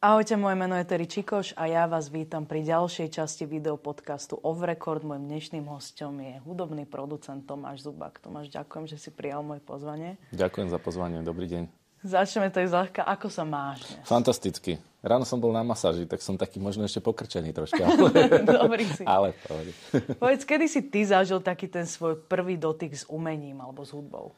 [0.00, 4.64] Ahojte, moje meno je Terry Čikoš a ja vás vítam pri ďalšej časti videopodcastu Off
[4.64, 5.04] Record.
[5.04, 8.16] Mojím dnešným hostom je hudobný producent Tomáš Zubak.
[8.16, 10.16] Tomáš, ďakujem, že si prijal moje pozvanie.
[10.32, 11.68] Ďakujem za pozvanie, dobrý deň.
[12.00, 13.04] Začneme to zľahka.
[13.04, 14.08] Ako sa máš dnes?
[14.08, 14.80] Fantasticky.
[15.04, 17.84] Ráno som bol na masáži, tak som taký možno ešte pokrčený troška.
[18.64, 19.04] Dobrý si.
[19.04, 19.36] Ale
[20.24, 24.32] Povedz, kedy si ty zažil taký ten svoj prvý dotyk s umením alebo s hudbou?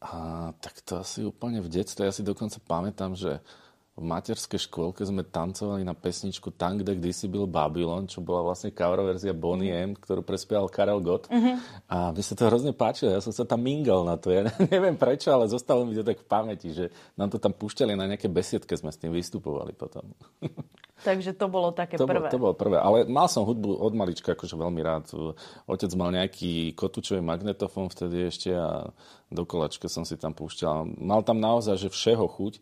[0.00, 2.08] A, tak to asi úplne v detstve.
[2.08, 3.44] Ja si dokonca pamätám, že
[3.96, 8.68] v materskej škôlke sme tancovali na pesničku Tam, kde kdysi byl Babylon, čo bola vlastne
[8.68, 11.32] cover verzia Bonnie M, ktorú prespieval Karel Gott.
[11.32, 11.56] Uh-huh.
[11.88, 14.28] A mne sa to hrozne páčilo, ja som sa tam mingal na to.
[14.28, 17.96] Ja neviem prečo, ale zostalo mi to tak v pamäti, že nám to tam púšťali
[17.96, 20.12] na nejaké besiedke, sme s tým vystupovali potom.
[20.96, 22.24] Takže to bolo také to prvé.
[22.24, 25.12] Bolo, to bolo prvé, ale mal som hudbu od malička akože veľmi rád.
[25.68, 28.88] Otec mal nejaký kotúčový magnetofón vtedy ešte a
[29.28, 30.96] do kolačka som si tam púšťal.
[30.96, 32.54] Mal tam naozaj, že všeho chuť,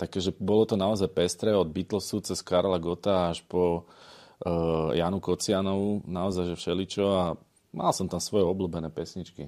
[0.00, 3.86] takže bolo to naozaj pestré od Beatlesu cez Karla Gota až po
[4.42, 7.24] uh, Janu Kocianovu, naozaj, že všeličo a
[7.70, 9.46] mal som tam svoje obľúbené pesničky.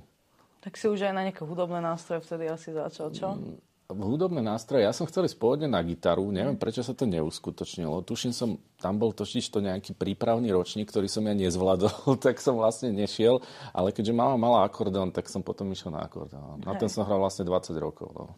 [0.65, 3.37] Tak si už aj na nejaké hudobné nástroje vtedy asi začal, čo?
[3.37, 3.61] Mm,
[3.93, 8.01] hudobné nástroje, ja som chcel ísť pôvodne na gitaru, neviem prečo sa to neuskutočnilo.
[8.01, 12.57] Tuším som, tam bol totiž to nejaký prípravný ročník, ktorý som ja nezvládol, tak som
[12.57, 13.45] vlastne nešiel,
[13.77, 16.65] ale keďže mama mala akordeón, tak som potom išiel na akordeón.
[16.65, 18.09] Na ten som hral vlastne 20 rokov.
[18.17, 18.33] No.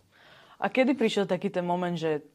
[0.59, 2.27] A kedy prišiel taký ten moment, že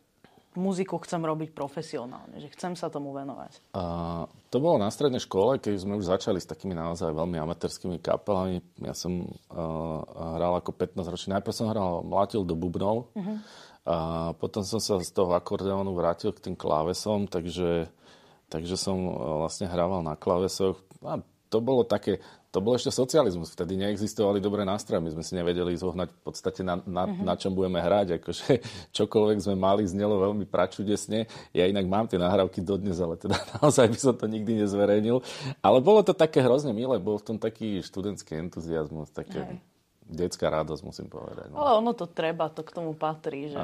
[0.59, 3.75] muziku chcem robiť profesionálne, že chcem sa tomu venovať?
[3.75, 7.97] A, to bolo na strednej škole, keď sme už začali s takými naozaj veľmi amatérskými
[8.03, 8.59] kapelami.
[8.83, 9.99] Ja som uh,
[10.35, 11.29] hral ako 15 ročný.
[11.39, 13.37] Najprv som hral, mlátil do bubnov, uh-huh.
[13.87, 13.95] a
[14.35, 17.87] potom som sa z toho akordeónu vrátil k tým klávesom, takže,
[18.51, 18.97] takže som
[19.47, 20.83] vlastne hrával na klávesoch.
[21.05, 23.55] A to bolo také, to bol ešte socializmus.
[23.55, 24.99] Vtedy neexistovali dobré nástroje.
[24.99, 27.23] My sme si nevedeli zohnať v podstate na, na, uh-huh.
[27.23, 28.19] na čom budeme hrať.
[28.19, 28.59] Akože
[28.99, 31.31] čokoľvek sme mali, znelo veľmi pračudesne.
[31.55, 35.23] Ja inak mám tie nahrávky dodnes, ale teda naozaj by som to nikdy nezverejnil.
[35.63, 36.99] Ale bolo to také hrozne milé.
[36.99, 39.15] Bol v tom taký študentský entuziasmus.
[39.15, 39.47] Také...
[39.47, 39.71] Hej
[40.11, 41.47] detská radosť, musím povedať.
[41.49, 41.63] No.
[41.63, 43.55] Ale ono to treba, to k tomu patrí.
[43.55, 43.57] Že...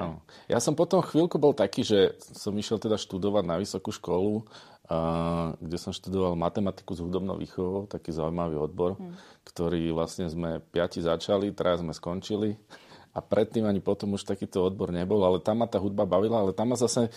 [0.47, 4.47] Ja som potom chvíľku bol taký, že som išiel teda študovať na vysokú školu
[5.59, 9.43] kde som študoval matematiku s hudobnou výchovou, taký zaujímavý odbor, hmm.
[9.43, 12.55] ktorý vlastne sme piati začali, teraz sme skončili
[13.11, 16.55] a predtým ani potom už takýto odbor nebol, ale tam ma tá hudba bavila, ale
[16.55, 17.11] tam ma zase,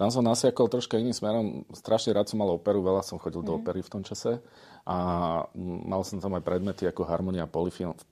[0.00, 1.68] tam som nasiakol troška iným smerom.
[1.76, 3.48] Strašne rád som mal operu, veľa som chodil hmm.
[3.52, 4.40] do opery v tom čase
[4.88, 4.96] a
[5.60, 7.44] mal som tam aj predmety ako harmonia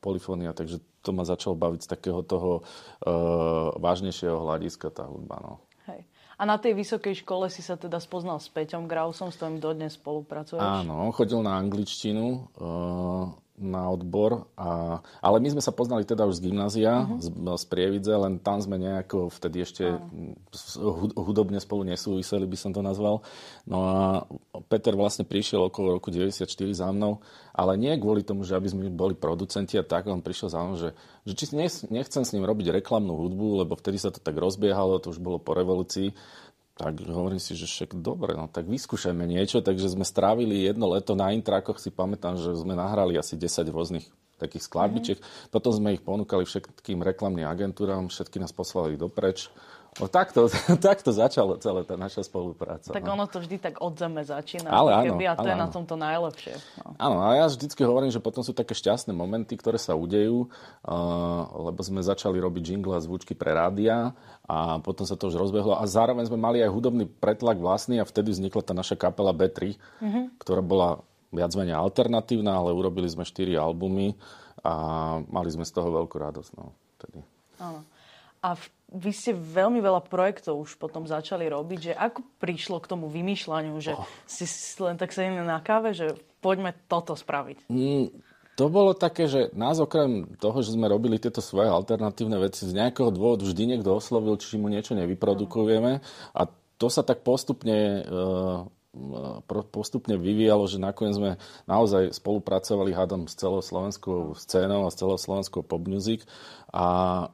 [0.05, 5.41] polifónia, takže to ma začalo baviť z takého toho uh, vážnejšieho hľadiska tá hudba.
[5.41, 5.65] No.
[6.39, 9.99] A na tej vysokej škole si sa teda spoznal s Peťom Grausom, s ktorým dodnes
[9.99, 10.63] spolupracuješ?
[10.63, 13.27] Áno, chodil na angličtinu uh,
[13.59, 17.19] na odbor, a, ale my sme sa poznali teda už z gymnázia, uh-huh.
[17.19, 21.13] z, z Prievidze, len tam sme nejako vtedy ešte uh-huh.
[21.19, 23.27] hudobne spolu nesúviseli, by som to nazval.
[23.67, 23.97] No a
[24.71, 27.19] Peter vlastne prišiel okolo roku 94 za mnou,
[27.53, 30.79] ale nie kvôli tomu, že aby sme boli producenti a tak, on prišiel za mnou,
[30.79, 30.95] že,
[31.27, 31.45] že či
[31.91, 35.43] nechcem s ním robiť reklamnú hudbu, lebo vtedy sa to tak rozbiehalo, to už bolo
[35.43, 36.15] po revolúcii,
[36.79, 39.59] tak hovorím si, že však dobre, no tak vyskúšajme niečo.
[39.59, 44.07] Takže sme strávili jedno leto na intrakoch, si pamätám, že sme nahrali asi 10 rôznych
[44.39, 45.19] takých skladbičiek.
[45.19, 45.51] Mm-hmm.
[45.51, 49.51] Potom sme ich ponúkali všetkým reklamným agentúram, všetky nás poslali dopreč.
[49.99, 50.47] No takto,
[50.89, 52.95] takto začala celá tá naša spolupráca.
[52.95, 53.19] Tak no.
[53.19, 54.71] ono to vždy tak od zeme začína.
[54.71, 55.65] Ale áno, keby, a to ale je áno.
[55.65, 56.55] na tomto najlepšie.
[56.85, 56.89] No.
[57.01, 60.47] Áno, a ja vždycky hovorím, že potom sú také šťastné momenty, ktoré sa udejú,
[60.87, 64.15] uh, lebo sme začali robiť jingle a zvučky pre rádia
[64.47, 68.07] a potom sa to už rozbehlo a zároveň sme mali aj hudobný pretlak vlastný a
[68.07, 70.25] vtedy vznikla tá naša kapela B3, mm-hmm.
[70.41, 74.17] ktorá bola viac menej alternatívna, ale urobili sme 4 albumy
[74.65, 74.73] a
[75.29, 76.51] mali sme z toho veľkú radosť.
[76.57, 77.21] No, vtedy.
[77.61, 77.85] Áno.
[78.43, 82.91] A v, vy ste veľmi veľa projektov už potom začali robiť, že ako prišlo k
[82.91, 84.07] tomu vymýšľaniu, že oh.
[84.31, 84.47] si
[84.79, 87.67] len tak sedeli na káve, že poďme toto spraviť?
[87.67, 88.15] Mm,
[88.59, 92.75] to bolo také, že nás okrem toho, že sme robili tieto svoje alternatívne veci, z
[92.75, 96.03] nejakého dôvodu vždy niekto oslovil, či mu niečo nevyprodukujeme
[96.35, 96.41] a
[96.79, 98.67] to sa tak postupne uh,
[99.69, 101.31] postupne vyvíjalo, že nakoniec sme
[101.69, 106.25] naozaj spolupracovali hádam s celou slovenskou scénou a s celou slovenskou pop music
[106.73, 106.87] a
[107.25, 107.27] e,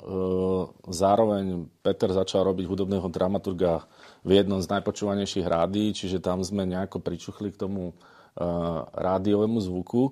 [0.91, 3.87] zároveň Peter začal robiť hudobného dramaturga
[4.27, 7.95] v jednom z najpočúvanejších rádií, čiže tam sme nejako pričuchli k tomu e,
[8.95, 10.11] rádiovému zvuku.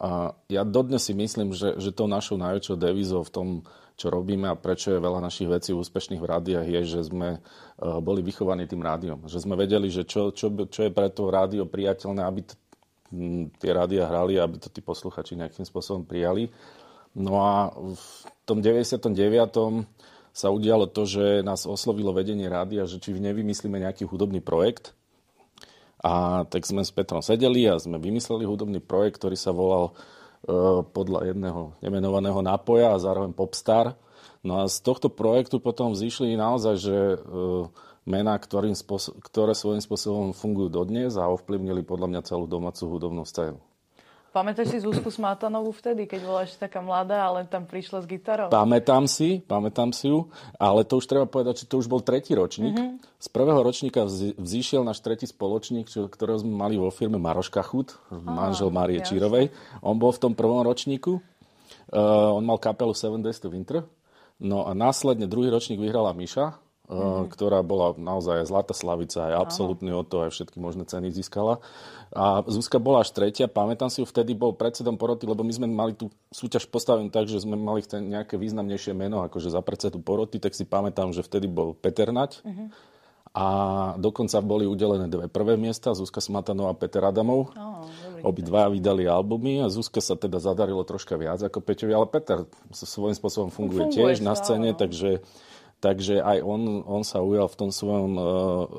[0.00, 3.48] A ja dodnes si myslím, že, že tou našou najväčšou devizou v tom
[4.00, 7.40] čo robíme a prečo je veľa našich vecí úspešných v rádiách, je, že sme eh,
[8.00, 9.28] boli vychovaní tým rádiom.
[9.28, 12.56] Že sme vedeli, že čo, čo, čo je pre to rádio priateľné, aby t-
[13.60, 16.48] tie rádia hrali, aby to tí posluchači nejakým spôsobom prijali.
[17.12, 18.06] No a v
[18.46, 19.10] tom 99
[20.30, 24.94] sa udialo to, že nás oslovilo vedenie rádia, že či nevymyslíme nejaký hudobný projekt.
[26.00, 29.92] A tak sme s Petrom sedeli a sme vymysleli hudobný projekt, ktorý sa volal
[30.90, 33.94] podľa jedného nemenovaného nápoja a zároveň Popstar.
[34.40, 37.68] No a z tohto projektu potom vzýšli naozaj, že uh,
[38.08, 43.60] mená, ktoré svojím spôsobom fungujú dodnes a ovplyvnili podľa mňa celú domácu hudobnú scénu.
[44.30, 48.46] Pamätáš si Zuzku Smatanovú vtedy, keď bola ešte taká mladá, ale tam prišla s gitarou?
[48.46, 52.38] Pamätám si, pamätám si ju, ale to už treba povedať, že to už bol tretí
[52.38, 52.78] ročník.
[52.78, 53.18] Mm-hmm.
[53.18, 54.06] Z prvého ročníka
[54.38, 59.50] vzýšiel náš tretí spoločník, čo, ktorého sme mali vo firme Maroška Chud, manžel Márie Čírovej.
[59.82, 61.18] On bol v tom prvom ročníku.
[61.90, 63.82] Uh, on mal kapelu Seven Days to Winter.
[64.38, 66.54] No a následne druhý ročník vyhrala Miša,
[66.90, 67.30] mm-hmm.
[67.30, 71.62] ktorá bola naozaj zlatá slavica, aj absolútny o to, aj všetky možné ceny získala.
[72.10, 75.70] A Zuzka bola až tretia, pamätám si ju, vtedy bol predsedom poroty, lebo my sme
[75.70, 80.42] mali tú súťaž postavenú tak, že sme mali nejaké významnejšie meno, akože za predsedu poroty,
[80.42, 82.42] tak si pamätám, že vtedy bol Peter Nať.
[82.42, 82.90] Mm-hmm.
[83.30, 83.46] A
[83.94, 87.54] dokonca boli udelené dve prvé miesta, Zuzka Smatanová a Peter Adamov.
[87.54, 87.86] Oh,
[88.26, 92.42] Obidva vydali albumy a Zuzka sa teda zadarilo troška viac ako Peťovi, ale Peter
[92.74, 95.22] svojím spôsobom funguje, funguje tiež na scéne, takže
[95.80, 98.24] Takže aj on, on sa ujal v tom svojom uh,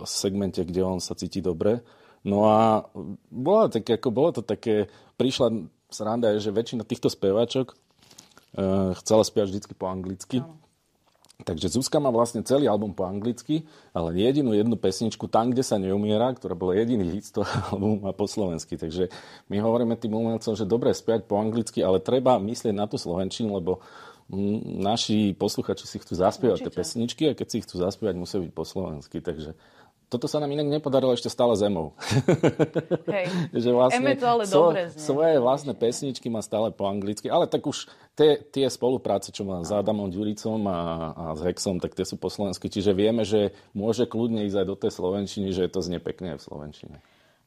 [0.06, 1.82] segmente, kde on sa cíti dobre.
[2.22, 2.86] No a
[3.34, 4.86] bola tak, ako, bolo to také,
[5.18, 10.46] prišla sranda, že väčšina týchto speváčok uh, chcela spievať vždy po anglicky.
[10.46, 10.62] No.
[11.42, 13.66] Takže Zuzka má vlastne celý album po anglicky,
[13.98, 17.98] ale jedinú jednu pesničku Tam, kde sa neumiera, ktorá bola jediný hit z toho albumu
[18.06, 18.78] má po slovensky.
[18.78, 19.10] Takže
[19.50, 23.58] my hovoríme tým umelcom, že dobre spiať po anglicky, ale treba myslieť na tú slovenčinu,
[23.58, 23.82] lebo
[24.80, 26.72] naši posluchači si chcú zaspievať Určite.
[26.72, 29.20] tie pesničky a keď si chcú zaspievať, musia byť po slovensky.
[29.20, 29.56] Takže
[30.12, 31.96] toto sa nám inak nepodarilo ešte stále zemou.
[33.08, 33.32] Hej.
[33.64, 35.00] že vlastne to ale svo, dobre znie.
[35.00, 37.88] Svoje vlastné pesničky má stále po anglicky, ale tak už
[38.20, 40.80] tie, tie spolupráce, čo má s Adamom Ďuricom a,
[41.16, 42.68] a s Hexom, tak tie sú po slovensky.
[42.68, 46.36] Čiže vieme, že môže kľudne ísť aj do tej slovenčiny, že je to znie pekne
[46.36, 47.00] v slovenčine.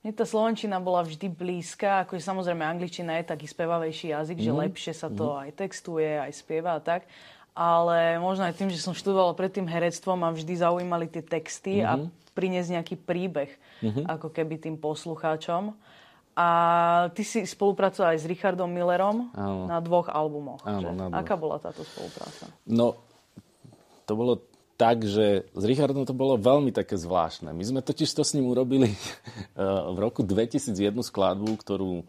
[0.05, 4.45] Mne tá slovenčina bola vždy blízka, akože samozrejme angličtina je taký spevavejší jazyk, mm.
[4.45, 4.59] že mhm.
[4.69, 5.41] lepšie sa to mm.
[5.49, 7.09] aj textuje, aj spieva a tak.
[7.57, 11.87] Ale možno aj tým, že som študovala predtým herectvo, ma vždy zaujímali tie texty mm.
[11.89, 12.07] a mhm.
[12.37, 14.05] priniesť nejaký príbeh, mm-hmm.
[14.11, 15.73] ako keby tým poslucháčom.
[16.35, 16.49] A
[17.15, 19.71] ty si spolupracoval aj s Richardom Millerom Áno.
[19.71, 20.67] na dvoch albumoch.
[20.67, 21.23] Áno, Na dvoch.
[21.23, 22.51] Aká bola táto spolupráca?
[22.67, 22.99] No,
[24.03, 24.43] to bolo
[24.85, 27.57] tak, že s Richardom to bolo veľmi také zvláštne.
[27.57, 29.01] My sme totiž to s ním urobili eh,
[29.65, 32.05] v roku 2001 skladbu, ktorú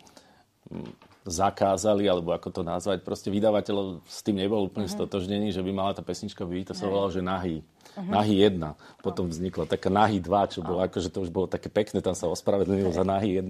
[0.68, 0.92] hm,
[1.24, 3.00] zakázali, alebo ako to nazvať.
[3.01, 5.07] Proste vydavateľ s tým nebol úplne uh-huh.
[5.07, 6.69] stotožnený, že by mala tá pesnička byť.
[6.69, 7.63] To sa volalo, že Nahý.
[7.63, 8.12] Uh-huh.
[8.12, 8.60] Nahý 1.
[9.01, 10.92] Potom vznikla taká Nahý 2, čo bolo uh-huh.
[10.92, 13.00] akože to už bolo také pekné, tam sa ospravedlnil uh-huh.
[13.01, 13.48] za Nahý 1.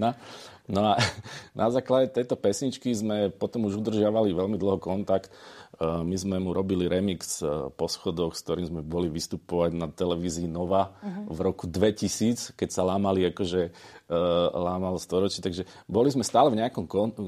[0.69, 1.01] No a
[1.59, 5.33] na základe tejto pesničky sme potom už udržiavali veľmi dlho kontakt
[5.79, 10.47] my sme mu robili remix e, po schodoch, s ktorým sme boli vystupovať na televízii
[10.47, 11.27] Nova uh-huh.
[11.27, 15.43] v roku 2000, keď sa lámali akože uh, lámal storočie.
[15.43, 17.23] Takže boli sme stále v nejakom kon- e,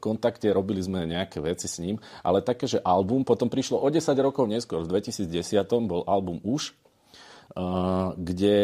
[0.00, 4.16] kontakte, robili sme nejaké veci s ním, ale také, že album potom prišlo o 10
[4.24, 5.28] rokov neskôr, v 2010
[5.84, 6.72] bol album Už,
[8.16, 8.58] kde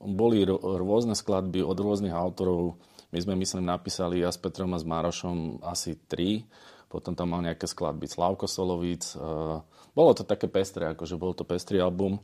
[0.00, 2.80] boli rôzne skladby od rôznych autorov.
[3.12, 6.48] My sme, myslím, napísali ja s Petrom a s Márošom asi tri
[6.94, 9.02] potom tam mal nejaké skladby Slavko Solovic.
[9.18, 9.58] Eh,
[9.98, 12.22] bolo to také pestré, akože bol to pestrý album.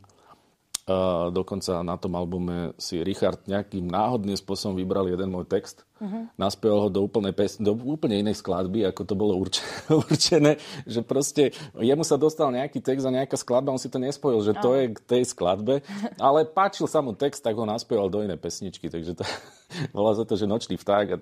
[0.81, 5.85] Uh, dokonca na tom albume si Richard nejakým náhodným spôsobom vybral jeden môj text.
[6.01, 6.25] Uh-huh.
[6.33, 9.61] Naspieval ho do úplne, pes- do úplne inej skladby, ako to bolo urč-
[10.09, 10.57] určené.
[10.89, 11.43] Že proste
[11.77, 14.97] jemu sa dostal nejaký text a nejaká skladba, on si to nespojil, že to je
[14.97, 15.85] k tej skladbe.
[16.17, 18.89] Ale páčil sa mu text, tak ho naspieval do inej pesničky.
[18.89, 19.23] Takže to
[19.95, 21.05] volá za to, že Nočný vták.
[21.13, 21.17] A,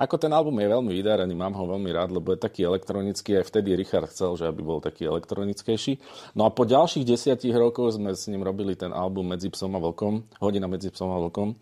[0.00, 3.36] ako ten album je veľmi vydarený, mám ho veľmi rád, lebo je taký elektronický.
[3.36, 6.00] Aj vtedy Richard chcel, že aby bol taký elektronickejší.
[6.32, 9.80] No a po ďalších desiatich rokoch sme s ním robili ten album Medzi psom a
[9.84, 11.52] vlkom, Hodina medzi psom a vlkom.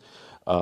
[0.46, 0.56] A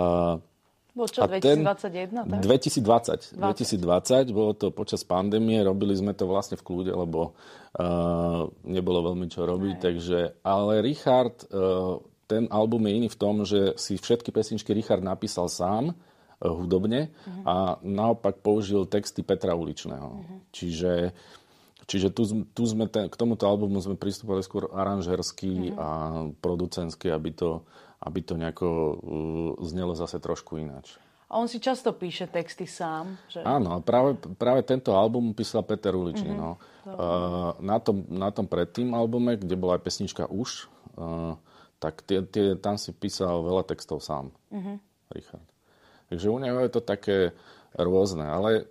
[0.94, 2.38] bol čo, 2021?
[2.38, 2.40] Tak?
[2.40, 3.34] 2020.
[3.34, 4.30] 20.
[4.30, 9.26] 2020, bolo to počas pandémie, robili sme to vlastne v kľude, lebo uh, nebolo veľmi
[9.26, 9.82] čo robiť, Aj.
[9.90, 11.98] takže, ale Richard, uh,
[12.30, 17.10] ten album je iný v tom, že si všetky pesničky Richard napísal sám, uh, hudobne,
[17.10, 17.42] uh-huh.
[17.42, 20.08] a naopak použil texty Petra Uličného.
[20.22, 20.38] Uh-huh.
[20.54, 21.10] Čiže
[21.84, 22.24] Čiže tu,
[22.56, 25.76] tu sme ten, k tomuto albumu sme pristúpali skôr aranžersky uh-huh.
[25.76, 25.88] a
[26.40, 27.60] producentsky, aby to
[28.04, 28.96] aby to nejako uh,
[29.64, 31.00] znelo zase trošku ináč.
[31.32, 33.16] A on si často píše texty sám.
[33.32, 33.42] Že...
[33.42, 36.30] Áno, práve, práve tento album písal Peter Uličný.
[36.30, 36.44] Mm-hmm.
[36.44, 36.60] No.
[36.84, 40.68] Uh, na, tom, na tom predtým albume, kde bola aj pesnička Už,
[41.00, 41.34] uh,
[41.82, 44.76] tak tie, tie, tam si písal veľa textov sám, mm-hmm.
[45.16, 45.46] Richard.
[46.12, 47.32] Takže u neho je to také,
[47.74, 48.70] rôzne, ale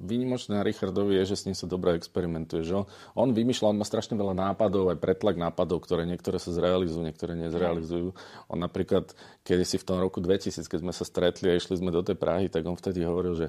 [0.00, 2.64] výnimočné na Richardovi je, že s ním sa dobre experimentuje.
[2.64, 6.50] Že on, on vymýšľa, on má strašne veľa nápadov, aj pretlak nápadov, ktoré niektoré sa
[6.50, 8.16] zrealizujú, niektoré nezrealizujú.
[8.48, 9.12] On napríklad,
[9.44, 12.16] keď si v tom roku 2000, keď sme sa stretli a išli sme do tej
[12.16, 13.46] Prahy, tak on vtedy hovoril, že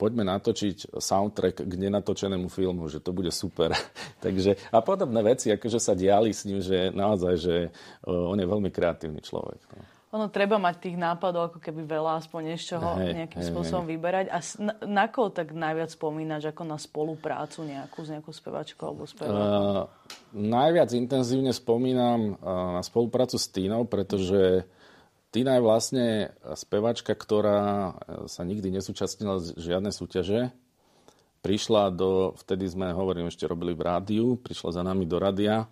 [0.00, 3.76] poďme natočiť soundtrack k nenatočenému filmu, že to bude super.
[4.24, 7.54] Takže, a podobné veci, akože sa diali s ním, že naozaj, že
[8.08, 9.60] on je veľmi kreatívny človek.
[9.76, 9.99] No.
[10.10, 13.86] Ono treba mať tých nápadov ako keby veľa, aspoň z čoho hey, nejakým hey, spôsobom
[13.86, 13.94] hey.
[13.94, 14.26] vyberať.
[14.34, 19.06] A na, na koho tak najviac spomínaš ako na spoluprácu nejakú s nejakou spevačkou alebo
[19.06, 19.38] spevákom?
[19.38, 19.86] Uh,
[20.34, 24.66] najviac intenzívne spomínam uh, na spoluprácu s Tínou, pretože
[25.30, 26.06] Tina je vlastne
[26.58, 27.94] spevačka, ktorá
[28.26, 30.50] sa nikdy nesúčastnila z žiadnej súťaže.
[31.46, 35.70] Prišla do, vtedy sme, hovorím, ešte robili v rádiu, prišla za nami do rádia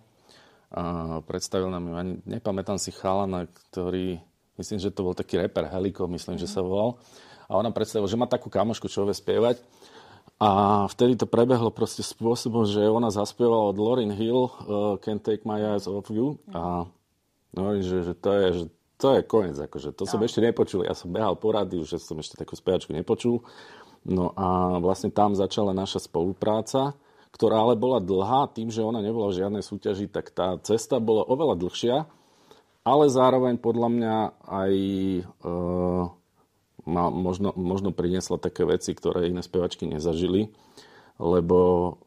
[0.71, 1.93] a predstavil nám ju,
[2.23, 4.23] nepamätám si chalana, ktorý,
[4.59, 6.41] myslím, že to bol taký reper Heliko, myslím, mm.
[6.43, 6.99] že sa volal.
[7.49, 9.57] A ona predstavila, že má takú kamošku, čo vie spievať.
[10.39, 14.51] A vtedy to prebehlo proste spôsobom, že ona zaspievala od Lauryn Hill uh,
[15.03, 16.39] Can't Take My Eyes Off You.
[16.55, 16.87] A
[17.51, 19.59] no, že, že to je, že to je koniec.
[19.59, 19.91] Akože.
[19.99, 20.27] To som no.
[20.27, 20.87] ešte nepočul.
[20.87, 23.43] Ja som behal po rádiu, že som ešte takú spevačku nepočul.
[24.07, 26.95] No a vlastne tam začala naša spolupráca,
[27.35, 28.47] ktorá ale bola dlhá.
[28.55, 32.07] Tým, že ona nebola v žiadnej súťaži, tak tá cesta bola oveľa dlhšia.
[32.87, 34.15] Ale zároveň podľa mňa
[34.47, 34.73] aj
[35.19, 35.21] e,
[36.89, 40.49] ma možno, možno priniesla také veci, ktoré iné spevačky nezažili.
[41.19, 41.57] Lebo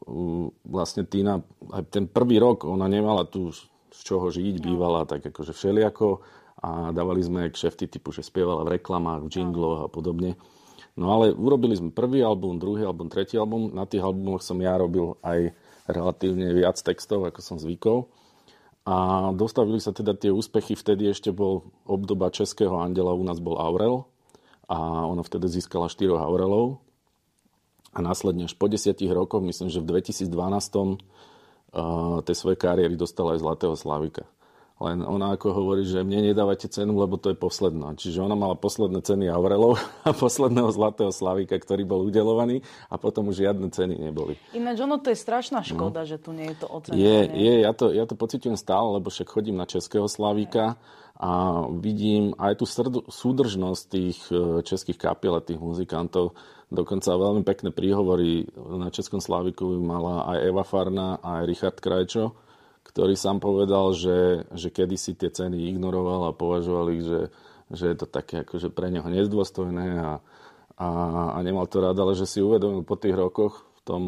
[0.09, 3.53] um, vlastne Tina, aj ten prvý rok, ona nemala tu
[3.93, 4.63] z čoho žiť, no.
[4.73, 6.25] bývala tak akože všelijako
[6.65, 10.33] a dávali sme kšefty typu, že spievala v reklamách, v jingloch a podobne.
[10.97, 13.73] No ale urobili sme prvý album, druhý album, tretí album.
[13.73, 15.53] Na tých albumoch som ja robil aj
[15.89, 18.09] relatívne viac textov, ako som zvykol.
[18.83, 20.75] A dostavili sa teda tie úspechy.
[20.75, 24.03] Vtedy ešte bol obdoba Českého andela, u nás bol Aurel.
[24.67, 26.83] A ona vtedy získala štyroch Aurelov.
[27.93, 33.37] A následne až po desiatich rokoch, myslím, že v 2012 uh, tej svojej kariéry dostala
[33.37, 34.25] aj Zlatého Slavika.
[34.81, 37.93] Len ona ako hovorí, že mne nedávate cenu, lebo to je posledná.
[37.93, 39.77] Čiže ona mala posledné ceny Aurelov
[40.07, 44.33] a posledného zlatého Slavika, ktorý bol udelovaný a potom už žiadne ceny neboli.
[44.57, 46.09] Ináč ono to je strašná škoda, no.
[46.09, 47.05] že tu nie je to ocenovanie.
[47.05, 50.81] Je, je ja, to, ja to pocitujem stále, lebo však chodím na Českého Slavika
[51.21, 52.65] a vidím aj tú
[53.05, 56.33] súdržnosť tých e, českých kapiel a tých muzikantov.
[56.73, 62.33] Dokonca veľmi pekné príhovory na Českom Slaviku mala aj Eva Farna, aj Richard Krajčo
[62.83, 67.21] ktorý sám povedal, že, že kedysi tie ceny ignoroval a považoval ich, že,
[67.73, 70.11] že je to také akože pre neho nezdôstojné a,
[70.77, 70.87] a,
[71.33, 74.03] a nemal to rád, ale že si uvedomil po tých rokoch v tom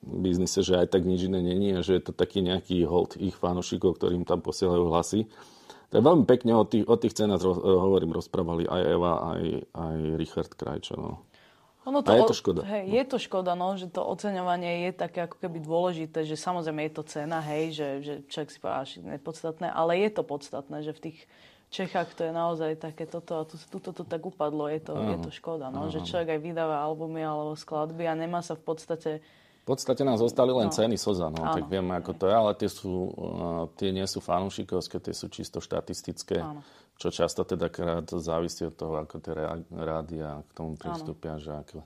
[0.00, 3.36] biznise, že aj tak nič iné není a že je to taký nejaký hold ich
[3.36, 5.28] fanúšikov, ktorým tam posielajú hlasy.
[5.90, 9.42] Tak veľmi pekne o tých, o tých cenách hovorím, rozprávali aj Eva, aj,
[9.74, 10.94] aj Richard Krajčo.
[10.96, 11.29] No.
[11.88, 12.60] Ono to, a je to škoda.
[12.68, 16.84] Hej, je to škoda, no, že to oceňovanie je také ako keby dôležité, že samozrejme
[16.88, 20.84] je to cena, hej, že, že človek si povedal, že nepodstatné, ale je to podstatné,
[20.84, 21.18] že v tých
[21.70, 25.18] Čechách to je naozaj také toto a tu, tuto to tak upadlo, je to, je
[25.22, 29.10] to škoda, no, že človek aj vydáva albumy alebo skladby a nemá sa v podstate
[29.60, 30.74] v podstate nás zostali len no.
[30.74, 34.18] ceny Soza, no, tak vieme, ako to je, ale tie, sú, uh, tie nie sú
[34.18, 36.42] fanúšikovské, tie sú čisto štatistické.
[36.42, 36.66] Áno
[37.00, 39.32] čo často teda krát závisí od toho, ako tie
[39.72, 41.80] rádia k tomu pristúpia, že ako,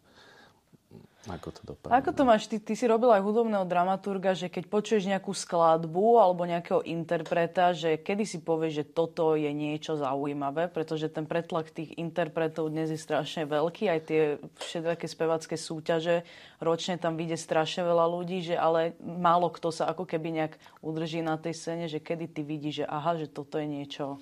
[1.30, 1.94] ako to dopadne.
[1.94, 2.50] Ako to máš?
[2.50, 7.70] Ty, ty si robil aj hudobného dramaturga, že keď počuješ nejakú skladbu alebo nejakého interpreta,
[7.70, 12.90] že kedy si povieš, že toto je niečo zaujímavé, pretože ten pretlak tých interpretov dnes
[12.90, 16.26] je strašne veľký, aj tie všetké spevacké súťaže,
[16.58, 21.22] ročne tam vyjde strašne veľa ľudí, že ale málo kto sa ako keby nejak udrží
[21.22, 24.18] na tej scéne, že kedy ty vidíš, že aha, že toto je niečo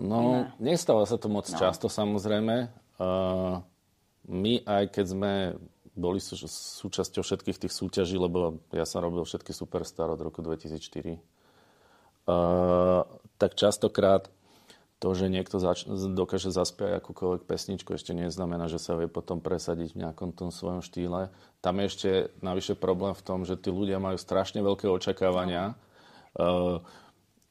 [0.00, 0.72] No, ne.
[0.72, 1.58] nestáva sa to moc no.
[1.58, 2.72] často samozrejme.
[2.96, 3.60] Uh,
[4.28, 5.32] my aj keď sme
[5.92, 11.20] boli sú, súčasťou všetkých tých súťaží, lebo ja som robil všetky Superstar od roku 2004,
[12.24, 13.04] uh,
[13.36, 14.32] tak častokrát
[15.02, 19.92] to, že niekto zač- dokáže zaspiať akúkoľvek pesničku, ešte neznamená, že sa vie potom presadiť
[19.92, 21.34] v nejakom tom svojom štýle.
[21.58, 25.74] Tam je ešte navyše problém v tom, že tí ľudia majú strašne veľké očakávania.
[26.38, 26.78] Uh,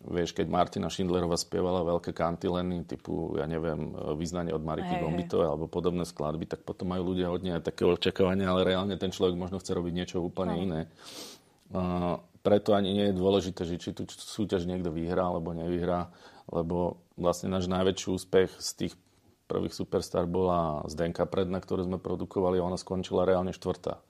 [0.02, 5.70] Vieš, keď Martina Schindlerová spievala veľké kantileny, typu, ja neviem, význanie od Mariky Gombitovej alebo
[5.70, 9.62] podobné skladby, tak potom majú ľudia od nej také očakávania, ale reálne ten človek možno
[9.62, 10.62] chce robiť niečo úplne no.
[10.66, 10.82] iné.
[11.70, 16.10] Uh, preto ani nie je dôležité, že či tú súťaž niekto vyhrá alebo nevyhrá,
[16.50, 18.94] lebo vlastne náš najväčší úspech z tých
[19.46, 24.02] prvých Superstar bola Zdenka Predna, ktorú sme produkovali a ona skončila reálne štvrtá.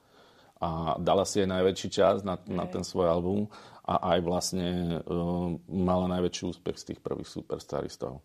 [0.62, 3.50] A dala si aj najväčší čas na, na ten svoj album
[3.82, 8.22] a aj vlastne uh, mala najväčší úspech z tých prvých superstaristov.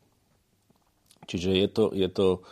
[1.25, 2.45] Čiže je to, je to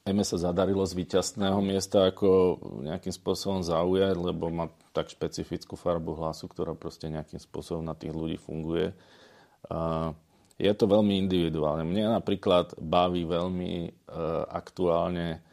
[0.00, 2.56] Eme sa zadarilo z víťazného miesta ako
[2.88, 8.16] nejakým spôsobom zaujať, lebo má tak špecifickú farbu hlasu, ktorá proste nejakým spôsobom na tých
[8.16, 8.96] ľudí funguje.
[10.56, 11.84] Je to veľmi individuálne.
[11.84, 13.92] Mne napríklad baví veľmi
[14.48, 15.44] aktuálne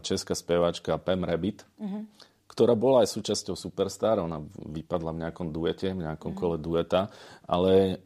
[0.00, 2.08] česká spevačka Pam Rabbit, uh-huh.
[2.54, 4.22] Ktorá bola aj súčasťou Superstar.
[4.22, 6.54] Ona vypadla v nejakom duete, v nejakom uh-huh.
[6.54, 7.10] kole dueta,
[7.50, 7.98] ale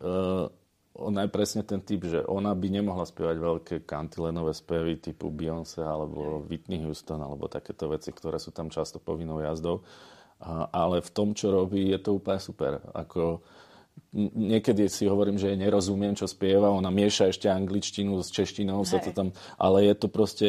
[0.99, 5.87] ona je presne ten typ, že ona by nemohla spievať veľké kantilenové spevy typu Beyoncé
[5.87, 9.87] alebo Whitney Houston alebo takéto veci, ktoré sú tam často povinnou jazdou.
[10.75, 12.83] Ale v tom, čo robí, je to úplne super.
[12.99, 13.47] Ako,
[14.15, 19.11] niekedy si hovorím, že nerozumiem, čo spieva, ona mieša ešte angličtinu s češtinou, sa to
[19.11, 20.49] tam, ale je to proste,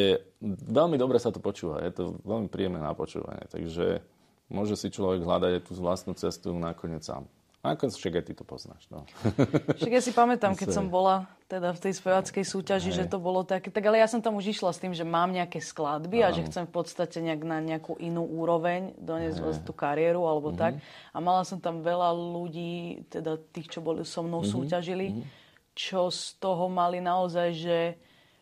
[0.68, 4.04] veľmi dobre sa to počúva, je to veľmi príjemné na počúvanie, takže
[4.50, 7.30] môže si človek hľadať tú vlastnú cestu nakoniec sám.
[7.60, 8.88] Ako však aj ty to poznáš.
[8.88, 9.04] No.
[9.76, 12.96] Však ja si pamätám, keď som bola teda v tej spevackej súťaži, Hej.
[13.04, 13.68] že to bolo také.
[13.68, 16.48] Tak ale ja som tam už išla s tým, že mám nejaké skladby a že
[16.48, 20.62] chcem v podstate nejak na nejakú inú úroveň doniesť tú kariéru alebo mm-hmm.
[20.62, 20.80] tak.
[21.12, 24.56] A mala som tam veľa ľudí, teda tých, čo boli so mnou mm-hmm.
[24.56, 25.24] súťažili, mm-hmm.
[25.76, 27.78] čo z toho mali naozaj, že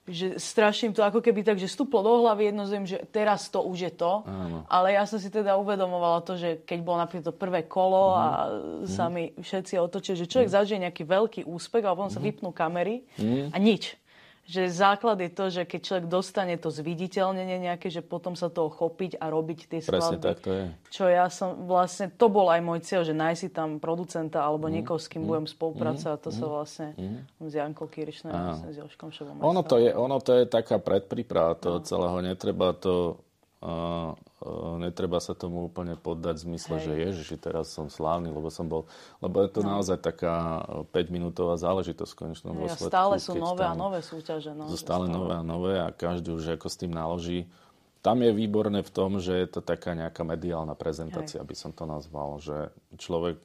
[0.09, 3.61] že strašne to ako keby tak, že stúplo do hlavy jedno zem, že teraz to
[3.61, 4.25] už je to.
[4.25, 4.65] Áno.
[4.67, 8.19] Ale ja som si teda uvedomovala to, že keď bolo napríklad to prvé kolo mm.
[8.19, 8.89] a mm.
[8.89, 10.57] sa mi všetci otočili, že človek mm.
[10.57, 12.17] zažije nejaký veľký úspech a potom mm.
[12.17, 13.53] sa vypnú kamery mm.
[13.53, 13.95] a nič
[14.49, 18.73] že základ je to, že keď človek dostane to zviditeľnenie nejaké, že potom sa toho
[18.73, 20.01] chopiť a robiť tie skladby.
[20.01, 20.65] Presne tak to je.
[20.89, 24.73] Čo ja som vlastne, to bol aj môj cieľ, že nájsť si tam producenta alebo
[24.73, 24.81] mm.
[24.81, 25.29] niekoho, s kým mm.
[25.29, 26.17] budem spolupracovať.
[26.17, 26.25] Mm.
[26.25, 26.53] To sa mhm.
[26.57, 27.19] vlastne mm.
[27.45, 29.37] s Jankou Kirišnou, vlastne s Joškom Šebom.
[29.37, 31.85] Ono to, je, ono to je taká predpríprava toho no.
[31.85, 32.17] celého.
[32.25, 33.21] Netreba to
[33.61, 34.17] uh,
[34.79, 36.85] netreba sa tomu úplne poddať v zmysle, Hej.
[36.87, 38.87] že ježiši, teraz som slávny, lebo som bol...
[39.19, 39.77] Lebo je to no.
[39.79, 40.63] naozaj taká
[40.95, 42.93] 5-minútová záležitosť v konečnom Hej, dôsledku.
[42.95, 44.55] Stále sú nové a nové súťaže.
[44.55, 47.51] No, stále, stále nové a nové a každý už ako s tým naloží.
[47.99, 51.45] Tam je výborné v tom, že je to taká nejaká mediálna prezentácia, Hej.
[51.45, 53.43] aby som to nazval, že človek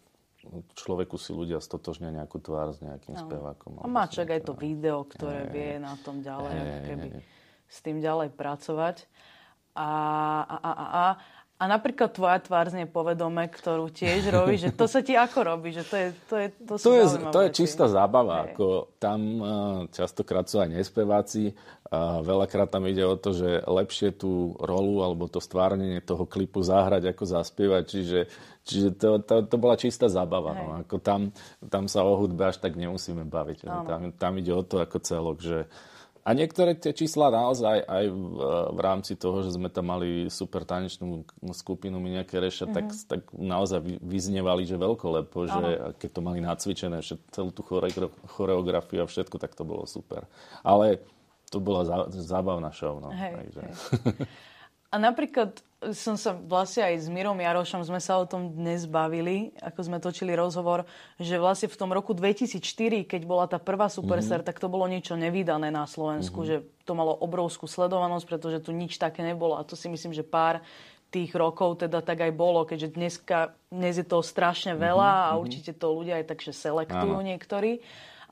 [0.75, 3.21] človeku si ľudia stotožnia nejakú tvár s nejakým no.
[3.23, 3.79] spevákom.
[3.79, 7.23] A má čak aj to video, ktoré hey, vie na tom ďalej, hey, keby hey.
[7.71, 9.07] s tým ďalej pracovať.
[9.73, 9.89] A,
[10.45, 11.03] a, a, a,
[11.57, 15.73] a napríklad tvoja tvár znie povedome, ktorú tiež robí, že to sa ti ako robí?
[15.73, 18.51] Že to, je, to, je, to, to, je, to je čistá zábava.
[18.51, 19.47] Ako tam uh,
[19.89, 21.57] častokrát sú aj nespeváci.
[21.93, 26.65] A veľakrát tam ide o to, že lepšie tú rolu alebo to stvárnenie toho klipu
[26.65, 27.83] zahrať ako zaspievať.
[27.85, 28.19] Čiže,
[28.65, 30.57] čiže to, to, to bola čistá zábava.
[30.57, 30.65] No.
[30.81, 31.29] Ako tam,
[31.69, 33.65] tam sa o hudbe až tak nemusíme baviť.
[33.65, 35.69] Tam, tam ide o to ako celok, že
[36.23, 38.23] a niektoré tie čísla naozaj aj v,
[38.71, 42.77] v rámci toho, že sme tam mali super tanečnú skupinu mi nejaké reša, mm-hmm.
[42.79, 43.03] tak, mhm.
[43.11, 45.63] tak naozaj vyznievali, že veľkolepo, že
[45.99, 47.67] keď to mali nacvičené, že celú tú
[48.39, 50.23] choreografiu a všetko, tak to bolo super.
[50.63, 51.03] Ale
[51.51, 52.97] to bola zá, zábavná show.
[52.97, 53.11] No.
[53.11, 53.59] Hej, Takže.
[53.61, 53.73] Hej.
[54.93, 55.57] A napríklad
[55.91, 59.97] som sa vlastne aj s Mirom Jarošom sme sa o tom dnes bavili, ako sme
[59.99, 60.87] točili rozhovor,
[61.19, 64.53] že vlastne v tom roku 2004, keď bola tá prvá Superstar, mm-hmm.
[64.53, 66.61] tak to bolo niečo nevydané na Slovensku, mm-hmm.
[66.63, 69.59] že to malo obrovskú sledovanosť, pretože tu nič také nebolo.
[69.59, 70.63] A to si myslím, že pár
[71.11, 75.27] tých rokov teda tak aj bolo, keďže dneska, dnes je toho strašne veľa mm-hmm.
[75.27, 75.39] a mhm.
[75.41, 77.27] určite to ľudia aj takže selektujú Áno.
[77.27, 77.81] niektorí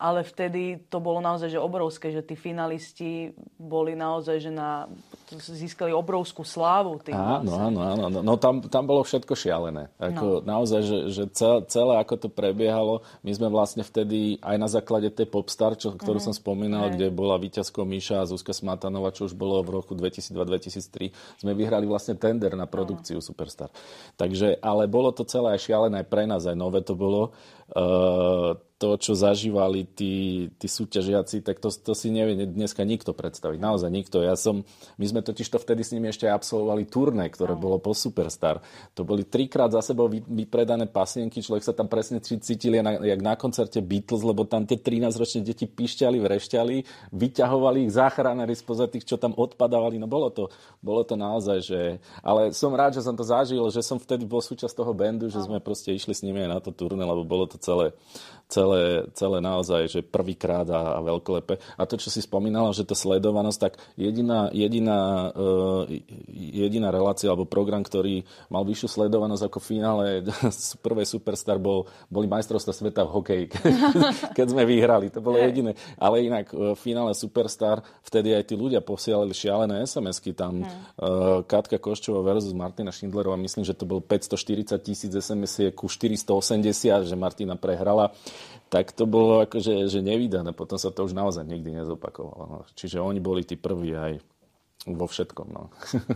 [0.02, 4.90] ale vtedy to bolo naozaj že obrovské, že tí finalisti boli naozaj, že na,
[5.30, 6.98] získali obrovskú slávu.
[7.06, 7.78] Tým áno, vlastne.
[7.86, 8.20] áno, áno.
[8.26, 9.94] No, tam, tam bolo všetko šialené.
[10.02, 10.58] Ako, no.
[10.58, 11.24] Naozaj, že, že
[11.70, 16.18] celé, ako to prebiehalo, my sme vlastne vtedy aj na základe tej Popstar, čo, ktorú
[16.18, 16.34] mm-hmm.
[16.34, 16.98] som spomínal, Hej.
[16.98, 21.86] kde bola víťazkou Míša a Zuzka Smatanova, čo už bolo v roku 2002-2003, sme vyhrali
[21.86, 23.24] vlastne tender na produkciu no.
[23.24, 23.70] Superstar.
[24.18, 27.38] Takže, ale bolo to celé aj šialené aj pre nás, aj nové to bolo.
[27.70, 33.62] Uh, to, čo zažívali tí, tí súťažiaci, tak to, to si nevie dneska nikto predstaviť.
[33.62, 34.26] Naozaj nikto.
[34.26, 34.66] Ja som,
[34.98, 37.62] my sme totiž to vtedy s nimi ešte absolvovali turné, ktoré no.
[37.62, 38.58] bolo po Superstar.
[38.98, 43.38] To boli trikrát za sebou vypredané pasienky, človek sa tam presne cítili na, jak na
[43.38, 46.76] koncerte Beatles, lebo tam tie 13-ročné deti pišťali, vrešťali,
[47.14, 50.02] vyťahovali ich záchranári spoza tých, čo tam odpadávali.
[50.02, 50.50] No bolo to,
[50.82, 52.02] bolo to naozaj, že...
[52.26, 55.38] Ale som rád, že som to zažil, že som vtedy bol súčasť toho bandu, že
[55.38, 57.94] sme proste išli s nimi aj na to turné, lebo bolo to celé
[58.52, 58.71] celé,
[59.14, 61.60] celé naozaj, že prvýkrát a, a veľkolepé.
[61.78, 65.84] A to, čo si spomínala, že to sledovanosť, tak jediná, jediná, uh,
[66.36, 70.26] jediná relácia alebo program, ktorý mal vyššiu sledovanosť ako finále
[70.86, 73.46] prvej Superstar, bol, boli majstrovstvá sveta v hokeji,
[74.38, 75.14] keď sme vyhrali.
[75.14, 75.78] To bolo jediné.
[75.98, 80.34] Ale inak v finále Superstar vtedy aj tí ľudia posielali šialené SMS-ky.
[80.36, 85.88] Tam uh, Katka Koščová versus Martina Schindlerová, myslím, že to bolo 540 tisíc SMS ku
[85.88, 88.14] 480, že Martina prehrala
[88.72, 90.56] tak to bolo akože že nevydané.
[90.56, 92.44] Potom sa to už naozaj nikdy nezopakovalo.
[92.48, 92.60] No.
[92.72, 94.14] Čiže oni boli tí prví aj
[94.88, 95.48] vo všetkom.
[95.52, 95.68] No.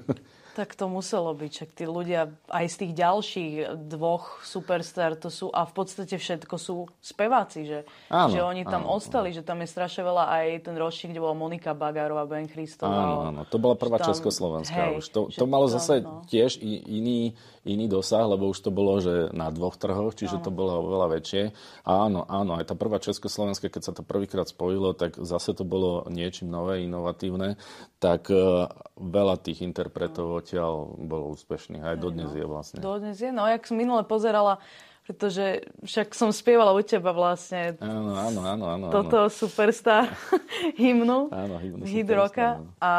[0.55, 3.53] Tak to muselo byť, však tí ľudia aj z tých ďalších
[3.91, 8.87] dvoch superstar to sú a v podstate všetko sú speváci, že, áno, že oni tam
[8.87, 9.37] áno, ostali, áno.
[9.37, 12.95] že tam je strašne veľa aj ten ročník, kde bola Monika Bagárová, Ben Christová.
[12.95, 15.05] Áno, áno, to bola prvá tam, Československá hej, už.
[15.11, 16.23] To, to malo tam, zase no.
[16.23, 17.35] tiež iný,
[17.67, 20.45] iný dosah, lebo už to bolo, že na dvoch trhoch, čiže áno.
[20.47, 21.51] to bolo oveľa väčšie.
[21.83, 26.07] Áno, áno, aj tá prvá Československá, keď sa to prvýkrát spojilo, tak zase to bolo
[26.07, 27.59] niečím nové, inovatívne,
[27.99, 31.81] tak uh, veľa tých interpretov odtiaľ bol úspešný.
[31.81, 32.37] Aj dodnes no.
[32.37, 32.77] je vlastne.
[32.77, 33.33] Dodnes je.
[33.33, 34.61] No, jak som minule pozerala,
[35.09, 37.73] pretože však som spievala u teba vlastne.
[37.81, 38.65] Áno, áno, áno.
[38.69, 39.33] áno toto áno.
[39.33, 40.13] superstar
[40.81, 41.33] hymnu.
[41.33, 42.61] Áno, hymnu Hit roka.
[42.77, 42.93] A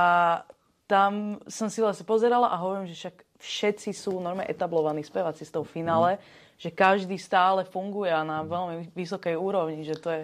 [0.90, 5.54] tam som si vlastne pozerala a hovorím, že však všetci sú normálne etablovaní speváci z
[5.54, 6.18] toho finále.
[6.18, 10.22] Mm že každý stále funguje a na veľmi vysokej úrovni, že to je,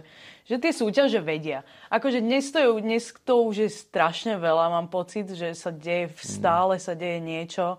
[0.48, 1.60] že tie súťaže vedia.
[1.92, 6.08] Akože dnes to, je, dnes to už je strašne veľa, mám pocit, že sa deje,
[6.24, 7.76] stále sa deje niečo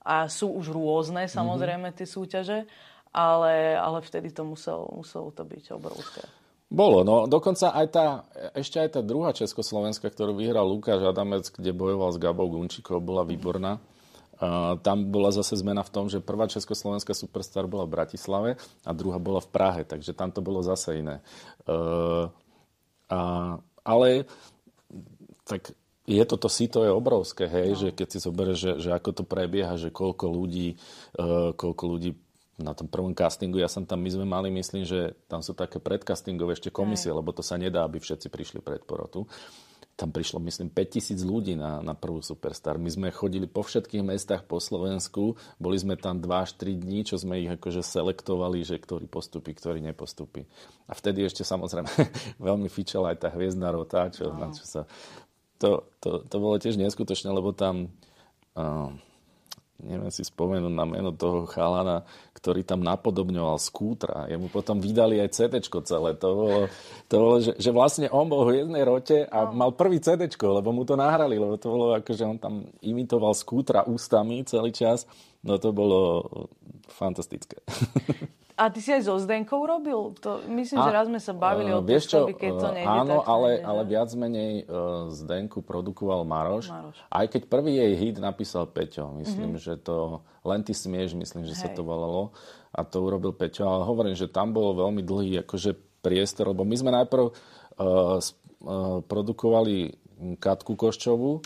[0.00, 2.64] a sú už rôzne samozrejme tie súťaže,
[3.12, 6.24] ale, ale vtedy to muselo, muselo to byť obrovské.
[6.70, 8.06] Bolo, no dokonca aj tá,
[8.54, 13.26] ešte aj tá druhá Československa, ktorú vyhral Lukáš Adamec, kde bojoval s Gabou Gunčikou, bola
[13.26, 13.76] výborná.
[13.76, 13.99] Uh,
[14.80, 18.50] tam bola zase zmena v tom, že prvá československá superstar bola v Bratislave
[18.88, 21.20] a druhá bola v Prahe, takže tam to bolo zase iné.
[21.68, 22.32] Uh,
[23.12, 23.20] a,
[23.84, 24.24] ale
[25.44, 25.76] tak
[26.08, 27.78] je toto sito je obrovské, hej, no.
[27.84, 30.80] že keď si zoberieš, že, že ako to prebieha, že koľko ľudí,
[31.20, 32.16] uh, koľko ľudí
[32.56, 35.80] na tom prvom castingu, ja som tam, my sme mali, myslím, že tam sú také
[35.80, 37.16] predcastingové ešte komisie, Aj.
[37.20, 39.28] lebo to sa nedá, aby všetci prišli pred porotu
[40.00, 42.80] tam prišlo, myslím, 5000 ľudí na, na prvú Superstar.
[42.80, 47.44] My sme chodili po všetkých mestách po Slovensku, boli sme tam 2-3 dní, čo sme
[47.44, 50.48] ich akože selektovali, že ktorý postupí, ktorý nepostupí.
[50.88, 51.92] A vtedy ešte samozrejme
[52.48, 54.40] veľmi fičala aj tá hviezdna rota, čo, no.
[54.40, 54.88] na čo sa...
[55.60, 57.92] To, to, to bolo tiež neskutočné, lebo tam...
[58.56, 58.96] Uh,
[59.84, 64.24] neviem si spomenúť na meno toho chalana, ktorý tam napodobňoval skútra.
[64.32, 66.16] Jemu potom vydali aj CD celé.
[66.18, 66.58] To bolo,
[67.06, 69.56] to bolo že, že vlastne on bol v jednej rote a no.
[69.56, 73.36] mal prvý CD, lebo mu to nahrali, lebo to bolo ako, že on tam imitoval
[73.36, 75.04] skútra ústami celý čas.
[75.44, 76.24] No to bolo
[76.88, 77.60] fantastické.
[78.60, 80.12] A ty si aj so Zdenkou robil?
[80.20, 82.92] To, myslím, a, že raz sme sa bavili uh, o čo, keď to nejde.
[82.92, 86.68] Áno, tak ale, nejde, ale viac menej uh, Zdenku produkoval Maroš.
[86.68, 87.00] Maroš.
[87.08, 89.16] Aj keď prvý jej hit napísal Peťo.
[89.16, 89.64] Myslím, mm-hmm.
[89.64, 91.60] že to Len ty smieš, myslím, že Hej.
[91.64, 92.32] sa to volalo.
[92.72, 93.64] A to urobil Peťo.
[93.64, 97.32] Ale hovorím, že tam bolo veľmi dlhý akože priestor, lebo my sme najprv uh,
[97.80, 98.20] uh,
[99.04, 99.96] produkovali
[100.40, 101.40] Katku Koščovú,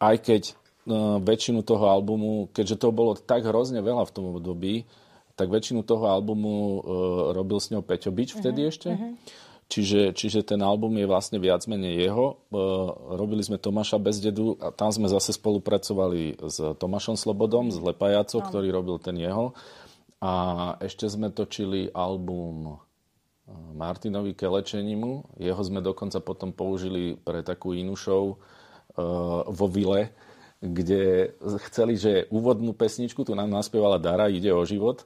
[0.00, 4.84] aj keď uh, väčšinu toho albumu, keďže to bolo tak hrozne veľa v tom období,
[5.36, 6.76] tak väčšinu toho albumu uh,
[7.36, 8.90] robil s ňou Peťo Bič vtedy uh-huh, ešte.
[8.96, 9.12] Uh-huh.
[9.66, 12.40] Čiže, čiže ten album je vlastne viac menej jeho.
[12.48, 18.40] Uh, robili sme Tomáša Bezdedu a tam sme zase spolupracovali s Tomášom Slobodom, s Lepajacom,
[18.40, 18.46] no.
[18.48, 19.52] ktorý robil ten jeho.
[20.24, 20.32] A
[20.80, 22.80] ešte sme točili album
[23.76, 25.36] Martinovi Kelečenimu.
[25.36, 28.40] Jeho sme dokonca potom použili pre takú inú show
[29.46, 30.16] vo Vile,
[30.64, 31.36] kde
[31.68, 35.04] chceli, že úvodnú pesničku tu nám naspievala Dara, ide o život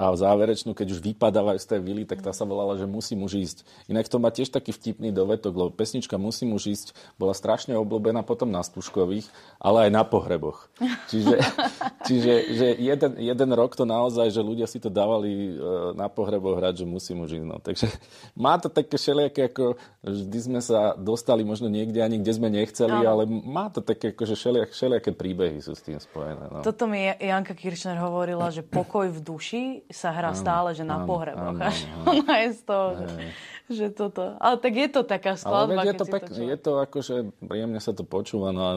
[0.00, 3.12] a v záverečnú, keď už vypadávajú z tej vily, tak tá sa volala, že musí
[3.12, 3.68] muž ísť.
[3.92, 8.24] Inak to má tiež taký vtipný dovetok, lebo pesnička Musí muž ísť bola strašne obľúbená
[8.24, 9.28] potom na Stužkových,
[9.60, 10.72] ale aj na pohreboch.
[11.12, 11.36] Čiže,
[12.08, 16.56] čiže že jeden, jeden rok to naozaj, že ľudia si to dávali e, na pohreboch
[16.56, 17.44] hrať, že musí muž ísť.
[17.44, 17.60] No.
[17.60, 17.92] Takže
[18.32, 23.04] má to také všelijaké, ako vždy sme sa dostali možno niekde ani kde sme nechceli,
[23.04, 26.48] ale má to také že všelijaké, všelijaké príbehy sú s tým spojené.
[26.48, 26.64] No.
[26.64, 31.06] Toto mi Janka Kirchner hovorila, že pokoj v duši sa hrá stále, že na áno,
[31.06, 31.58] pohreboch.
[31.58, 32.22] Áno, áno.
[32.22, 33.08] Ona je z toho, že,
[33.70, 34.38] že toto.
[34.38, 35.82] Ale tak je to taká skladba.
[35.82, 38.74] Ale je to, pek, to je to akože, príjemne sa to počúva, no a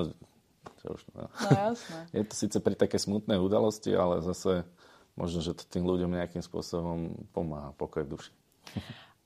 [0.84, 1.32] čo už, no.
[1.32, 1.99] no jasné.
[2.19, 4.67] Je to síce pri také smutnej udalosti, ale zase
[5.15, 8.36] možno, že to tým ľuďom nejakým spôsobom pomáha pokoj duši.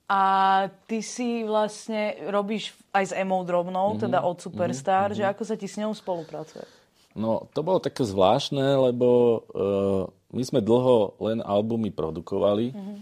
[0.07, 0.23] A
[0.87, 5.19] ty si vlastne robíš aj s Emou Drobnou, mm-hmm, teda od Superstar, mm-hmm.
[5.19, 6.63] že ako sa ti s ňou spolupracuje?
[7.11, 9.07] No, to bolo také zvláštne, lebo
[9.51, 12.97] uh, my sme dlho len albumy produkovali, mm-hmm.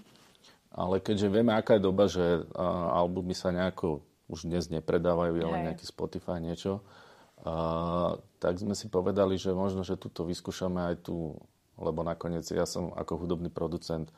[0.77, 5.69] ale keďže vieme, aká je doba, že uh, albumy sa nejako už dnes nepredávajú, ale
[5.71, 6.81] nejaký Spotify, niečo,
[7.45, 11.37] uh, tak sme si povedali, že možno, že tuto vyskúšame aj tu,
[11.77, 14.09] lebo nakoniec ja som ako hudobný producent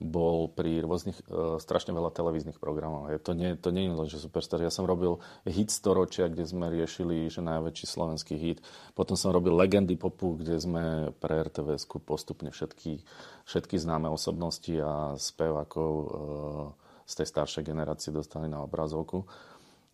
[0.00, 3.12] bol pri rôznych, uh, strašne veľa televíznych programov.
[3.12, 4.64] Je to nie, to nie je len, že Superstar.
[4.64, 8.58] Ja som robil hit storočia, kde sme riešili, že najväčší slovenský hit.
[8.96, 13.04] Potom som robil Legendy popu, kde sme pre rtvs postupne všetky,
[13.44, 16.08] všetky známe osobnosti a spevákov uh,
[17.04, 19.28] z tej staršej generácie dostali na obrazovku.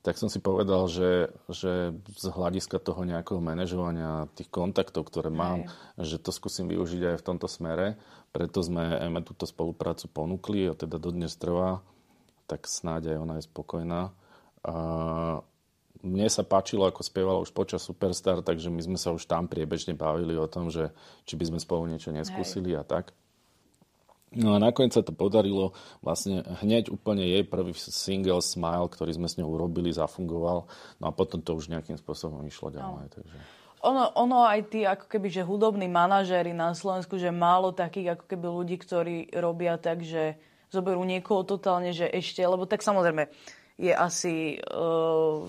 [0.07, 5.67] Tak som si povedal, že, že z hľadiska toho nejakého manažovania tých kontaktov, ktoré mám,
[5.99, 6.15] Hej.
[6.15, 7.99] že to skúsim využiť aj v tomto smere.
[8.31, 11.83] Preto sme Eme túto spoluprácu ponúkli a teda dodnes trvá,
[12.47, 14.15] tak snáď aj ona je spokojná.
[14.63, 14.75] A
[16.07, 19.99] mne sa páčilo, ako spievala už počas Superstar, takže my sme sa už tam priebežne
[19.99, 20.95] bavili o tom, že
[21.27, 22.79] či by sme spolu niečo neskúsili Hej.
[22.79, 23.11] a tak.
[24.37, 25.73] No a nakoniec sa to podarilo.
[26.05, 30.69] Vlastne hneď úplne jej prvý single Smile, ktorý sme s ňou urobili, zafungoval.
[31.01, 33.05] No a potom to už nejakým spôsobom išlo ďalej.
[33.09, 33.13] No.
[33.17, 33.37] Takže...
[33.87, 38.25] Ono, ono aj tí ako keby, že hudobní manažéri na Slovensku, že málo takých ako
[38.29, 40.37] keby ľudí, ktorí robia tak, že
[40.69, 43.31] zoberú niekoho totálne, že ešte, lebo tak samozrejme
[43.79, 45.45] je asi, uh,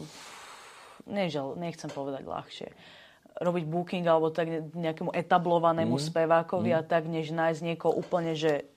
[1.08, 2.70] nežal, nechcem povedať ľahšie,
[3.42, 6.04] robiť booking alebo tak nejakému etablovanému mm.
[6.12, 6.78] spevákovi mm.
[6.78, 8.70] a tak, než nájsť niekoho úplne, že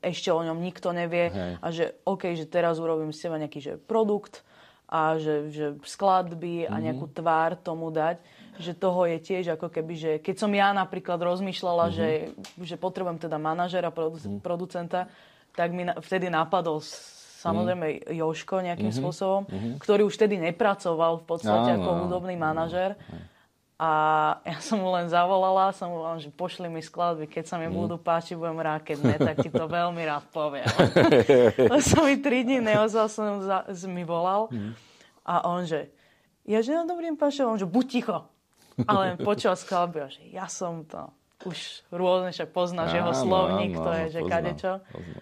[0.00, 1.52] ešte o ňom nikto nevie Hej.
[1.60, 4.46] a že OK, že teraz urobím z teba nejaký že produkt
[4.88, 6.82] a že, že skladby a mhm.
[6.86, 8.20] nejakú tvár tomu dať,
[8.58, 11.98] že toho je tiež ako keby, že keď som ja napríklad rozmýšľala, mm-hmm.
[12.62, 14.38] že, že potrebujem teda manažera, produ- mm.
[14.38, 15.10] producenta,
[15.58, 16.78] tak mi na, vtedy napadol
[17.42, 18.14] samozrejme.
[18.14, 19.02] Joško nejakým mm-hmm.
[19.02, 19.74] spôsobom, mm-hmm.
[19.82, 22.94] ktorý už vtedy nepracoval v podstate Áno, ako hudobný manažer.
[23.10, 23.33] Mm.
[23.74, 23.90] A
[24.46, 27.66] ja som mu len zavolala, som mu len, že pošli mi skladby, keď sa mi
[27.66, 27.74] mm.
[27.74, 30.70] budú páčiť, budem rád, keď ne, tak ti to veľmi rád poviem.
[31.82, 34.72] som mi tri dní neozval, som za, mi volal mm.
[35.26, 35.90] a on, že
[36.46, 38.18] ja, že no dobrým pašom, on, že buď ticho.
[38.86, 41.10] Ale počul skladby a že ja som to
[41.44, 44.72] už rôzne, však poznáš jeho slovník, to je, že kadečo.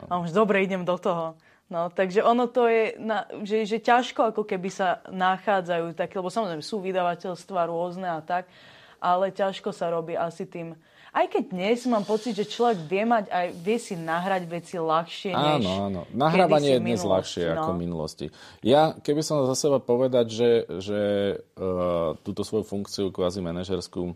[0.07, 1.35] A on, že dobre, idem do toho.
[1.73, 6.29] No, takže ono to je, na, že, že ťažko ako keby sa nachádzajú také, lebo
[6.29, 8.45] samozrejme sú vydavateľstva rôzne a tak,
[9.01, 10.77] ale ťažko sa robí asi tým,
[11.17, 15.33] aj keď dnes mám pocit, že človek vie mať aj, vie si nahrať veci ľahšie,
[15.33, 17.57] áno, než Áno, Nahrávanie je dnes ľahšie no.
[17.57, 18.27] ako v minulosti.
[18.61, 21.01] Ja, keby som za seba povedať, že, že
[21.57, 24.13] uh, túto svoju funkciu kvázi manažerskú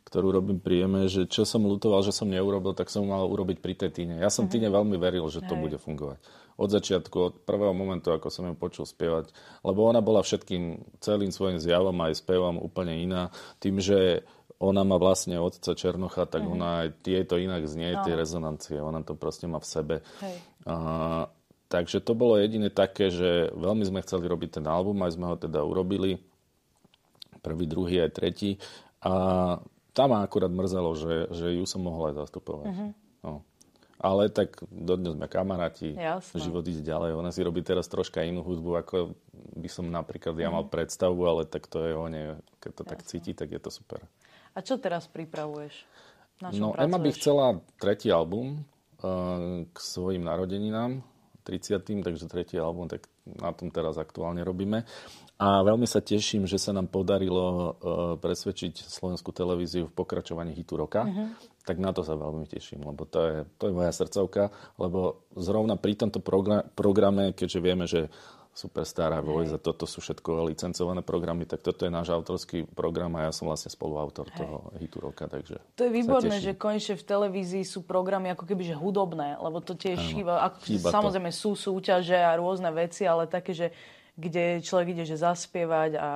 [0.00, 3.78] ktorú robím príjeme, že čo som lutoval, že som neurobil, tak som mal urobiť pri
[3.78, 4.18] tej týne.
[4.18, 4.54] Ja som mm-hmm.
[4.58, 5.62] týne veľmi veril, že to Hej.
[5.62, 6.18] bude fungovať
[6.60, 9.32] od začiatku, od prvého momentu, ako som ju počul spievať,
[9.64, 13.32] lebo ona bola všetkým, celým svojim zjavom aj spevom úplne iná.
[13.56, 14.28] Tým, že
[14.60, 16.54] ona má vlastne otca Černocha, tak mm-hmm.
[16.60, 18.04] ona aj je to inak znie, no.
[18.04, 19.96] tie rezonancie, ona to proste má v sebe.
[20.20, 20.36] Hej.
[20.68, 20.76] A,
[21.72, 25.36] takže to bolo jediné také, že veľmi sme chceli robiť ten album, aj sme ho
[25.40, 26.20] teda urobili.
[27.40, 28.60] Prvý, druhý, aj tretí.
[29.00, 29.12] A
[29.96, 32.68] tam ma akurát mrzelo, že, že ju som mohol aj zastupovať.
[32.68, 32.90] Mm-hmm.
[33.24, 33.40] No.
[34.00, 36.40] Ale tak dodnes sme kamaráti, Jasne.
[36.40, 37.20] život ide ďalej.
[37.20, 38.96] Ona si robí teraz troška inú hudbu, ako
[39.60, 40.72] by som napríklad ja mal mhm.
[40.72, 42.40] predstavu, ale tak to je o nej.
[42.64, 42.90] Keď to Jasne.
[42.96, 44.00] tak cíti, tak je to super.
[44.56, 45.84] A čo teraz pripravuješ?
[46.40, 46.84] Na no, pracuješ?
[46.88, 48.64] Emma by chcela tretí album
[49.04, 51.04] uh, k svojim narodeninám,
[51.44, 51.84] 30.
[52.00, 54.84] takže tretí album, tak na tom teraz aktuálne robíme.
[55.40, 57.66] A veľmi sa teším, že sa nám podarilo uh,
[58.20, 61.08] presvedčiť slovenskú televíziu v pokračovaní hitu roka.
[61.08, 61.32] Uh-huh
[61.70, 65.76] tak na to sa veľmi teším, lebo to je, to je moja srdcovka, lebo zrovna
[65.76, 66.18] pri tomto
[66.74, 68.08] programe, keďže vieme, že
[68.50, 73.14] Superstar a Voice a toto sú všetko licencované programy, tak toto je náš autorský program
[73.16, 74.42] a ja som vlastne spoluautor Hej.
[74.42, 78.66] toho hitu roka, takže To je výborné, že konečne v televízii sú programy ako keby
[78.66, 81.38] že hudobné, lebo to tiež chýba, ako, samozrejme to.
[81.38, 83.70] sú súťaže a rôzne veci, ale také, že
[84.18, 86.08] kde človek ide že zaspievať a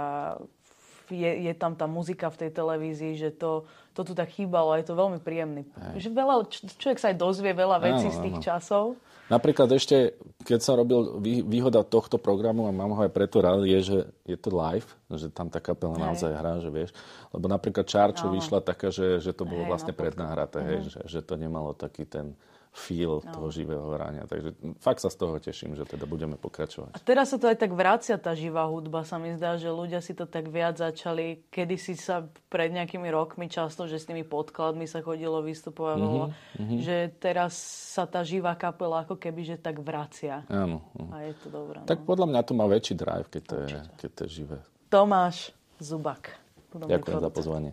[1.11, 4.81] je, je tam tá muzika v tej televízii, že to, to tu tak chýbalo a
[4.81, 5.69] je to veľmi príjemný.
[5.99, 6.35] Že veľa,
[6.81, 8.45] človek sa aj dozvie veľa vecí áno, z tých áno.
[8.45, 8.85] časov.
[9.25, 11.17] Napríklad ešte, keď som robil
[11.49, 15.33] výhoda tohto programu, a mám ho aj preto rád, je, že je to live, že
[15.33, 16.91] tam tá kapela naozaj hrá, že vieš.
[17.33, 20.71] Lebo napríklad Čárčo vyšla taká, že, že to bolo vlastne prednahraté, uh-huh.
[20.71, 20.89] hej, mhm.
[20.93, 22.37] že, že to nemalo taký ten
[22.75, 23.31] feel no.
[23.31, 24.27] toho živého hrania.
[24.27, 24.51] Takže
[24.83, 26.91] fakt sa z toho teším, že teda budeme pokračovať.
[26.91, 29.07] A teraz sa to aj tak vracia, tá živá hudba.
[29.07, 31.47] Sa mi zdá, že ľudia si to tak viac začali.
[31.55, 36.79] Kedy si sa pred nejakými rokmi často, že s tými podkladmi sa chodilo vystupovať, mm-hmm.
[36.83, 37.55] že teraz
[37.95, 40.43] sa tá živá kapela ako keby, že tak vracia.
[40.51, 40.83] Áno.
[41.15, 41.79] A je to dobré.
[41.87, 42.07] Tak no.
[42.11, 43.69] podľa mňa to má väčší drive, keď to, je,
[44.03, 44.59] keď to je živé.
[44.91, 46.35] Tomáš Zubak.
[46.75, 47.71] Ďakujem za pozvanie.